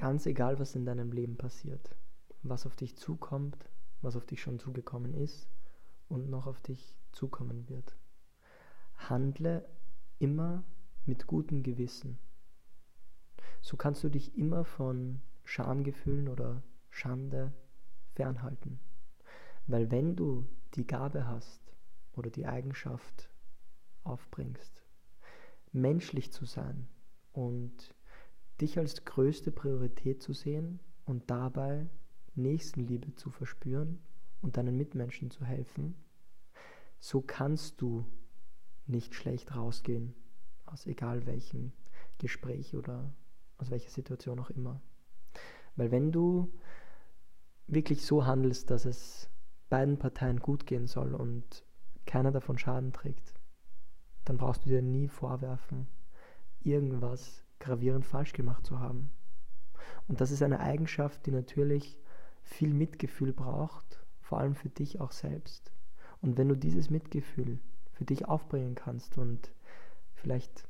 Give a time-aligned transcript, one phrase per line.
[0.00, 1.94] Ganz egal, was in deinem Leben passiert,
[2.42, 3.68] was auf dich zukommt,
[4.00, 5.46] was auf dich schon zugekommen ist
[6.08, 7.98] und noch auf dich zukommen wird.
[8.96, 9.68] Handle
[10.18, 10.64] immer
[11.04, 12.18] mit gutem Gewissen.
[13.60, 17.52] So kannst du dich immer von Schamgefühlen oder Schande
[18.14, 18.80] fernhalten.
[19.66, 20.46] Weil wenn du
[20.76, 21.60] die Gabe hast
[22.12, 23.28] oder die Eigenschaft
[24.04, 24.82] aufbringst,
[25.72, 26.88] menschlich zu sein
[27.32, 27.94] und
[28.60, 31.88] dich als größte Priorität zu sehen und dabei
[32.34, 34.00] Nächstenliebe zu verspüren
[34.40, 35.94] und deinen Mitmenschen zu helfen,
[36.98, 38.04] so kannst du
[38.86, 40.14] nicht schlecht rausgehen,
[40.66, 41.72] aus egal welchem
[42.18, 43.14] Gespräch oder
[43.58, 44.80] aus welcher Situation auch immer.
[45.76, 46.52] Weil wenn du
[47.66, 49.30] wirklich so handelst, dass es
[49.68, 51.64] beiden Parteien gut gehen soll und
[52.06, 53.34] keiner davon Schaden trägt,
[54.24, 55.86] dann brauchst du dir nie vorwerfen,
[56.62, 59.10] irgendwas gravierend falsch gemacht zu haben.
[60.08, 61.96] Und das ist eine Eigenschaft, die natürlich
[62.42, 65.72] viel Mitgefühl braucht, vor allem für dich auch selbst.
[66.20, 67.60] Und wenn du dieses Mitgefühl
[67.92, 69.52] für dich aufbringen kannst und
[70.14, 70.68] vielleicht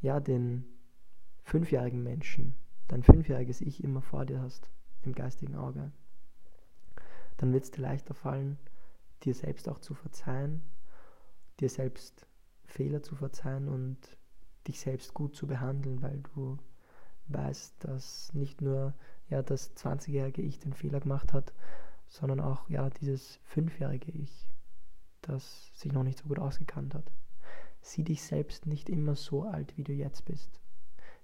[0.00, 0.64] ja den
[1.44, 2.54] fünfjährigen Menschen,
[2.88, 4.68] dein fünfjähriges Ich immer vor dir hast,
[5.02, 5.92] im geistigen Auge,
[7.36, 8.58] dann wird es dir leichter fallen,
[9.22, 10.62] dir selbst auch zu verzeihen,
[11.60, 12.26] dir selbst
[12.64, 13.98] Fehler zu verzeihen und
[14.68, 16.58] dich selbst gut zu behandeln, weil du
[17.28, 18.94] weißt, dass nicht nur
[19.28, 21.52] ja, das 20-jährige Ich den Fehler gemacht hat,
[22.08, 24.48] sondern auch ja, dieses 5-jährige Ich,
[25.22, 27.10] das sich noch nicht so gut ausgekannt hat.
[27.80, 30.60] Sieh dich selbst nicht immer so alt, wie du jetzt bist.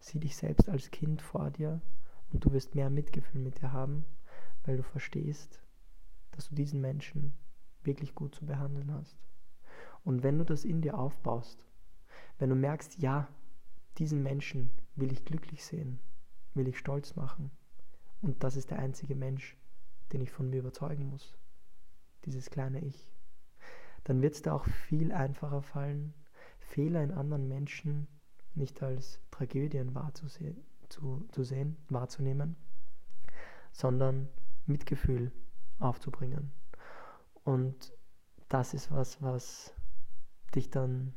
[0.00, 1.80] Sieh dich selbst als Kind vor dir
[2.32, 4.04] und du wirst mehr Mitgefühl mit dir haben,
[4.64, 5.60] weil du verstehst,
[6.32, 7.32] dass du diesen Menschen
[7.82, 9.16] wirklich gut zu behandeln hast.
[10.04, 11.67] Und wenn du das in dir aufbaust,
[12.38, 13.28] wenn du merkst, ja,
[13.98, 15.98] diesen Menschen will ich glücklich sehen,
[16.54, 17.50] will ich stolz machen,
[18.20, 19.56] und das ist der einzige Mensch,
[20.12, 21.36] den ich von mir überzeugen muss,
[22.24, 23.12] dieses kleine Ich,
[24.04, 26.14] dann wird es da auch viel einfacher fallen,
[26.58, 28.08] Fehler in anderen Menschen
[28.54, 29.96] nicht als Tragödien
[30.88, 32.56] zu, zu sehen, wahrzunehmen,
[33.72, 34.28] sondern
[34.66, 35.32] Mitgefühl
[35.78, 36.52] aufzubringen.
[37.44, 37.92] Und
[38.48, 39.74] das ist was, was
[40.54, 41.14] dich dann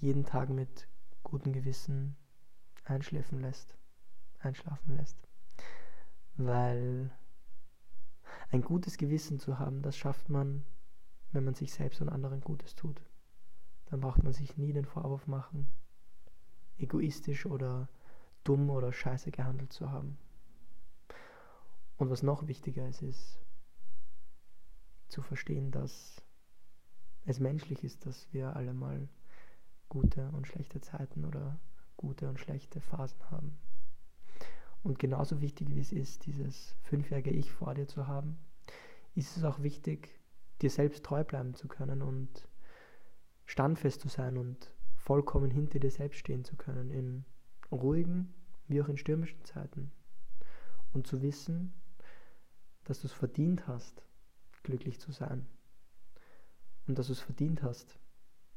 [0.00, 0.88] jeden Tag mit
[1.22, 2.16] gutem Gewissen
[2.84, 3.76] einschläfen lässt,
[4.40, 5.16] einschlafen lässt.
[6.36, 7.12] Weil
[8.50, 10.64] ein gutes Gewissen zu haben, das schafft man,
[11.32, 13.02] wenn man sich selbst und anderen Gutes tut.
[13.86, 15.68] Dann braucht man sich nie den Vorwurf machen,
[16.78, 17.88] egoistisch oder
[18.42, 20.18] dumm oder scheiße gehandelt zu haben.
[21.98, 23.38] Und was noch wichtiger ist, ist
[25.08, 26.22] zu verstehen, dass
[27.26, 29.08] es menschlich ist, dass wir alle mal
[29.90, 31.60] gute und schlechte Zeiten oder
[31.98, 33.58] gute und schlechte Phasen haben.
[34.82, 38.38] Und genauso wichtig wie es ist, dieses fünfjährige Ich vor dir zu haben,
[39.14, 40.18] ist es auch wichtig,
[40.62, 42.48] dir selbst treu bleiben zu können und
[43.44, 47.26] standfest zu sein und vollkommen hinter dir selbst stehen zu können, in
[47.70, 48.32] ruhigen
[48.68, 49.92] wie auch in stürmischen Zeiten.
[50.92, 51.74] Und zu wissen,
[52.84, 54.02] dass du es verdient hast,
[54.62, 55.46] glücklich zu sein.
[56.86, 57.99] Und dass du es verdient hast,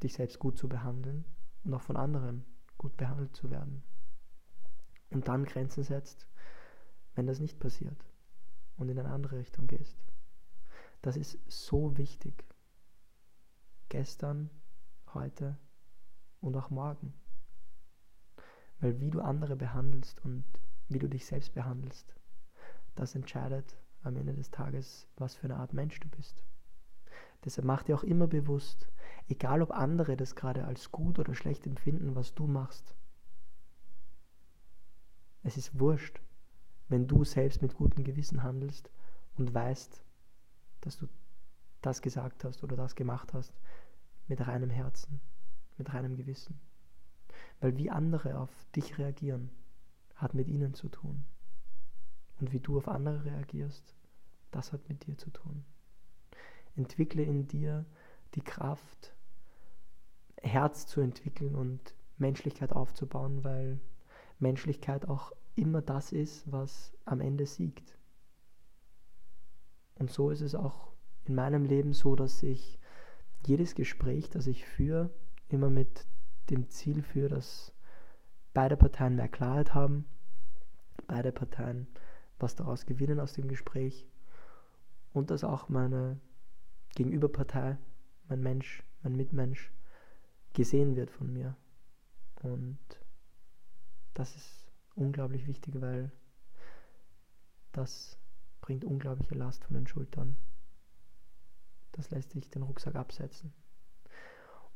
[0.04, 1.26] dich selbst gut zu behandeln
[1.64, 2.46] und auch von anderen
[2.78, 3.84] gut behandelt zu werden.
[5.10, 6.28] Und dann Grenzen setzt,
[7.16, 8.06] wenn das nicht passiert
[8.78, 9.98] und in eine andere Richtung gehst.
[11.02, 12.46] Das ist so wichtig.
[13.90, 14.50] Gestern,
[15.14, 15.58] heute
[16.42, 17.14] und auch morgen.
[18.80, 20.46] Weil wie du andere behandelst und
[20.90, 22.16] wie du dich selbst behandelst,
[22.96, 26.44] das entscheidet am Ende des Tages, was für eine Art Mensch du bist.
[27.46, 28.88] Deshalb mach dir auch immer bewusst,
[29.28, 32.96] egal ob andere das gerade als gut oder schlecht empfinden, was du machst.
[35.44, 36.22] Es ist wurscht,
[36.88, 38.90] wenn du selbst mit gutem Gewissen handelst
[39.36, 40.04] und weißt,
[40.82, 41.08] dass du
[41.82, 43.54] das gesagt hast oder das gemacht hast
[44.28, 45.20] mit reinem Herzen,
[45.78, 46.60] mit reinem Gewissen.
[47.60, 49.50] Weil wie andere auf dich reagieren,
[50.16, 51.26] hat mit ihnen zu tun.
[52.40, 53.96] Und wie du auf andere reagierst,
[54.52, 55.66] das hat mit dir zu tun.
[56.76, 57.86] Entwickle in dir
[58.36, 59.16] die Kraft,
[60.42, 63.80] Herz zu entwickeln und Menschlichkeit aufzubauen, weil
[64.40, 67.98] Menschlichkeit auch immer das ist, was am Ende siegt.
[69.96, 70.92] Und so ist es auch
[71.26, 72.80] in meinem Leben so, dass ich
[73.46, 75.10] jedes Gespräch, das ich führe,
[75.50, 76.08] immer mit
[76.50, 77.74] dem Ziel führe, dass
[78.54, 80.06] beide Parteien mehr Klarheit haben,
[81.08, 81.88] beide Parteien
[82.40, 84.08] was daraus gewinnen aus dem Gespräch
[85.14, 86.20] und dass auch meine
[86.96, 87.78] Gegenüberpartei,
[88.28, 89.72] mein Mensch, mein Mitmensch
[90.54, 91.56] gesehen wird von mir.
[92.42, 92.80] Und
[94.14, 96.12] das ist unglaublich wichtig, weil
[97.72, 98.18] das
[98.62, 100.38] bringt unglaubliche Last von den Schultern.
[101.94, 103.54] Das lässt sich den Rucksack absetzen.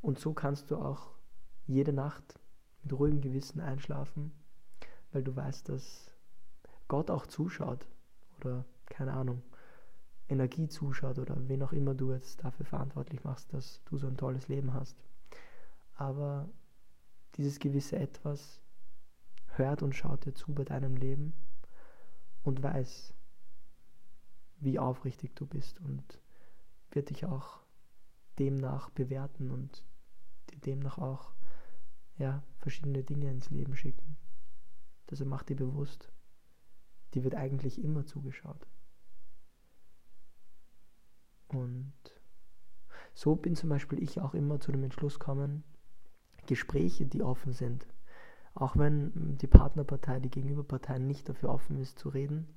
[0.01, 1.11] Und so kannst du auch
[1.65, 2.39] jede Nacht
[2.83, 4.31] mit ruhigem Gewissen einschlafen,
[5.11, 6.11] weil du weißt, dass
[6.87, 7.87] Gott auch zuschaut
[8.39, 9.43] oder keine Ahnung,
[10.29, 14.17] Energie zuschaut oder wen auch immer du jetzt dafür verantwortlich machst, dass du so ein
[14.17, 14.97] tolles Leben hast.
[15.95, 16.49] Aber
[17.35, 18.61] dieses gewisse Etwas
[19.47, 21.33] hört und schaut dir zu bei deinem Leben
[22.43, 23.13] und weiß,
[24.59, 26.19] wie aufrichtig du bist und
[26.91, 27.61] wird dich auch
[28.39, 29.83] demnach bewerten und
[30.49, 31.33] dir demnach auch
[32.17, 34.17] ja, verschiedene Dinge ins Leben schicken.
[35.09, 36.11] Also mach dir bewusst,
[37.13, 38.67] die wird eigentlich immer zugeschaut.
[41.49, 41.93] Und
[43.13, 45.63] so bin zum Beispiel ich auch immer zu dem Entschluss gekommen,
[46.45, 47.85] Gespräche, die offen sind,
[48.53, 52.47] auch wenn die Partnerpartei, die Gegenüberpartei nicht dafür offen ist zu reden,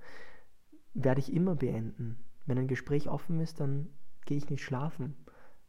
[0.95, 2.19] werde ich immer beenden.
[2.47, 3.89] Wenn ein Gespräch offen ist, dann
[4.27, 5.17] gehe ich nicht schlafen.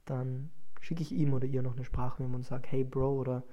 [0.06, 3.44] Dann schicke ich ihm oder ihr noch eine Sprachmemo und sage, hey Bro oder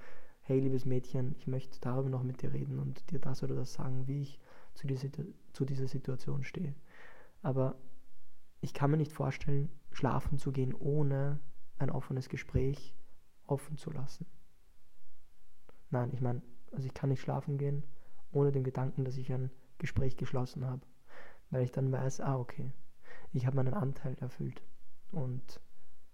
[0.41, 3.75] hey liebes Mädchen, ich möchte darüber noch mit dir reden und dir das oder das
[3.75, 4.41] sagen, wie ich
[4.75, 5.09] zu dieser,
[5.53, 6.75] zu dieser Situation stehe.
[7.43, 7.77] Aber
[8.61, 11.41] ich kann mir nicht vorstellen, schlafen zu gehen, ohne
[11.79, 12.95] ein offenes Gespräch
[13.47, 14.27] offen zu lassen.
[15.91, 17.85] Nein, ich meine, also ich kann nicht schlafen gehen,
[18.33, 20.83] ohne den Gedanken, dass ich ein Gespräch geschlossen habe.
[21.51, 22.73] Weil ich dann weiß, ah, okay,
[23.33, 24.63] ich habe meinen Anteil erfüllt.
[25.13, 25.61] Und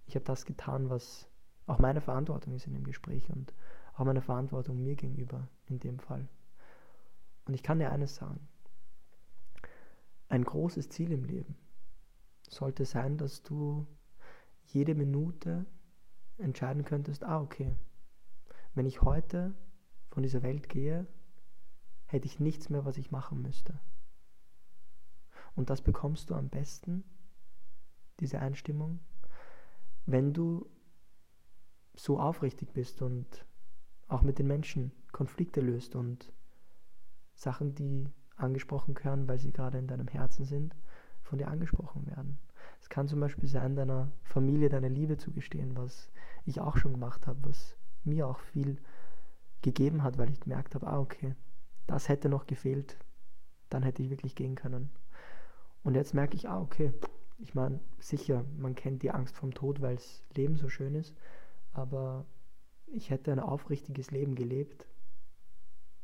[0.06, 1.28] ich habe das getan, was
[1.66, 3.52] auch meine Verantwortung ist in dem Gespräch und
[3.94, 6.28] auch meine Verantwortung mir gegenüber in dem Fall.
[7.46, 8.46] Und ich kann dir eines sagen.
[10.28, 11.56] Ein großes Ziel im Leben
[12.48, 13.86] sollte sein, dass du
[14.66, 15.66] jede Minute
[16.38, 17.76] entscheiden könntest, ah okay,
[18.74, 19.54] wenn ich heute
[20.10, 21.06] von dieser Welt gehe,
[22.06, 23.80] hätte ich nichts mehr, was ich machen müsste.
[25.54, 27.04] Und das bekommst du am besten,
[28.20, 29.00] diese Einstimmung,
[30.06, 30.68] wenn du
[31.94, 33.46] so aufrichtig bist und
[34.08, 36.32] auch mit den Menschen Konflikte löst und
[37.34, 40.74] Sachen, die angesprochen gehören, weil sie gerade in deinem Herzen sind,
[41.24, 42.38] von dir angesprochen werden.
[42.80, 46.10] Es kann zum Beispiel sein, deiner Familie deine Liebe zu gestehen, was
[46.44, 48.78] ich auch schon gemacht habe, was mir auch viel
[49.62, 51.34] gegeben hat, weil ich gemerkt habe, ah okay,
[51.86, 52.98] das hätte noch gefehlt,
[53.70, 54.90] dann hätte ich wirklich gehen können.
[55.82, 56.92] Und jetzt merke ich, ah okay,
[57.38, 61.14] ich meine, sicher, man kennt die Angst vom Tod, weil das Leben so schön ist,
[61.72, 62.26] aber
[62.86, 64.86] ich hätte ein aufrichtiges Leben gelebt,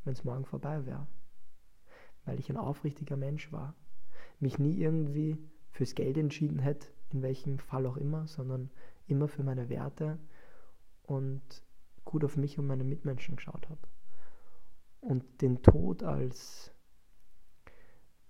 [0.04, 1.06] wenn es morgen vorbei wäre.
[2.24, 3.74] Weil ich ein aufrichtiger Mensch war.
[4.40, 5.38] Mich nie irgendwie
[5.70, 8.70] fürs Geld entschieden hätte, in welchem Fall auch immer, sondern
[9.06, 10.18] immer für meine Werte
[11.02, 11.42] und
[12.04, 13.80] gut auf mich und meine Mitmenschen geschaut habe.
[15.00, 16.72] Und den Tod als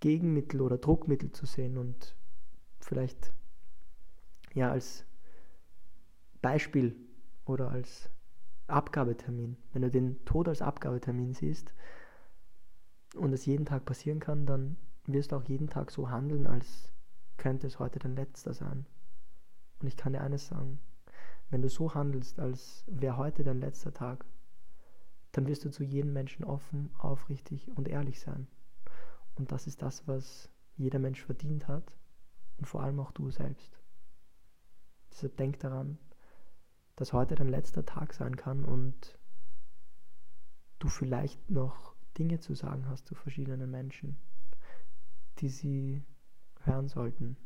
[0.01, 2.17] Gegenmittel oder Druckmittel zu sehen und
[2.81, 3.33] vielleicht
[4.55, 5.05] ja als
[6.41, 6.97] Beispiel
[7.45, 8.09] oder als
[8.67, 9.57] Abgabetermin.
[9.73, 11.75] Wenn du den Tod als Abgabetermin siehst
[13.17, 14.77] und es jeden Tag passieren kann, dann
[15.13, 16.91] wirst auch jeden Tag so handeln, als
[17.37, 18.87] könnte es heute dein letzter sein.
[19.81, 20.81] Und ich kann dir eines sagen,
[21.51, 24.25] wenn du so handelst, als wäre heute dein letzter Tag,
[25.33, 28.47] dann wirst du zu jedem Menschen offen, aufrichtig und ehrlich sein.
[29.37, 31.97] Und das ist das, was jeder Mensch verdient hat
[32.59, 33.81] und vor allem auch du selbst.
[35.11, 35.99] Deshalb denk daran,
[36.97, 39.19] dass heute dein letzter Tag sein kann und
[40.79, 44.19] du vielleicht noch Dinge zu sagen hast zu verschiedenen Menschen,
[45.41, 46.03] die sie
[46.65, 47.37] hören sollten,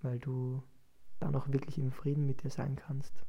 [0.00, 0.62] weil du
[1.20, 3.24] dann auch wirklich im Frieden mit dir sein kannst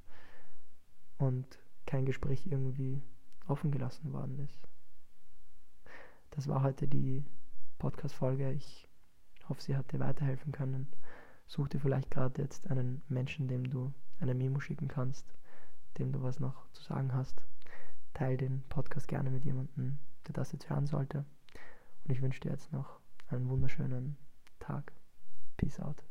[1.17, 3.01] und kein Gespräch irgendwie
[3.47, 4.67] offen gelassen worden ist.
[6.31, 7.25] Das war heute die
[7.79, 8.51] Podcast-Folge.
[8.53, 8.87] Ich
[9.47, 10.87] hoffe, sie hat dir weiterhelfen können.
[11.47, 15.25] Such dir vielleicht gerade jetzt einen Menschen, dem du eine Memo schicken kannst,
[15.97, 17.41] dem du was noch zu sagen hast.
[18.13, 21.25] Teil den Podcast gerne mit jemandem, der das jetzt hören sollte.
[22.09, 24.17] Und ich wünsche dir jetzt noch einen wunderschönen
[24.57, 24.93] Tag.
[25.57, 26.08] Peace out.